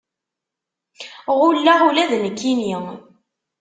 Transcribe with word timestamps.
Ɣulleɣ 1.37 1.79
ula 1.87 2.03
d 2.11 2.11
nekkinni. 2.23 2.75